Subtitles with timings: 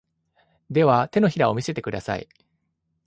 [0.71, 2.27] では、手のひらを見せてください。